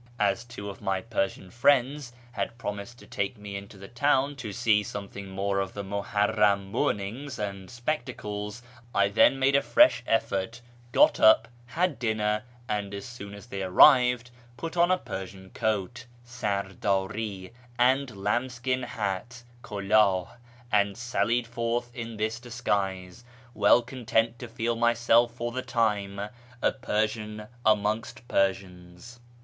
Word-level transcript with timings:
As 0.17 0.43
two 0.43 0.67
of 0.67 0.81
my 0.81 0.99
Persian 0.99 1.51
friends 1.51 2.11
had 2.31 2.57
promised 2.57 2.97
to 2.97 3.05
take 3.05 3.37
me 3.37 3.55
into 3.55 3.77
the 3.77 3.87
town 3.87 4.35
to 4.37 4.51
see 4.51 4.81
some 4.81 5.07
thing 5.07 5.29
more 5.29 5.59
of 5.59 5.75
the 5.75 5.83
Muharram 5.83 6.71
mournings 6.71 7.37
and 7.37 7.69
spectacles, 7.69 8.63
I 8.95 9.09
then 9.09 9.37
made 9.37 9.55
a 9.55 9.61
fresh 9.61 10.01
effort, 10.07 10.59
got 10.91 11.19
up, 11.19 11.47
had 11.67 11.99
dinner, 11.99 12.41
and, 12.67 12.95
as 12.95 13.05
soon 13.05 13.35
as 13.35 13.45
they 13.45 13.61
arrived, 13.61 14.31
put 14.57 14.75
on 14.75 14.89
a 14.89 14.97
Persian 14.97 15.51
coat 15.51 16.07
(sarddri) 16.25 17.51
and 17.77 18.17
lambskin 18.17 18.81
hat 18.81 19.43
{kuldli), 19.63 20.27
and 20.71 20.97
sallied 20.97 21.45
forth 21.45 21.93
in 21.95 22.17
this 22.17 22.39
disguise, 22.39 23.23
well 23.53 23.83
content 23.83 24.39
to 24.39 24.47
feel 24.47 24.75
myself 24.75 25.31
for 25.35 25.51
the 25.51 25.61
time 25.61 26.19
a 26.59 26.71
Persian 26.71 27.45
amongst 27.63 28.27
Persians. 28.27 29.19